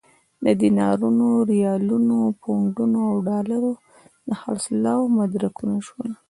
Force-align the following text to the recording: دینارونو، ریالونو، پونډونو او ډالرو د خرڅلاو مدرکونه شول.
دینارونو، 0.61 1.27
ریالونو، 1.49 2.19
پونډونو 2.41 2.99
او 3.11 3.17
ډالرو 3.27 3.71
د 4.27 4.29
خرڅلاو 4.41 4.99
مدرکونه 5.17 5.77
شول. 5.87 6.11